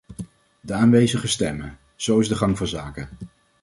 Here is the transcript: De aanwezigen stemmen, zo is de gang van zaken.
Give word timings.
De 0.61 0.73
aanwezigen 0.73 1.29
stemmen, 1.29 1.77
zo 1.95 2.19
is 2.19 2.27
de 2.27 2.35
gang 2.35 2.57
van 2.57 2.67
zaken. 2.67 3.09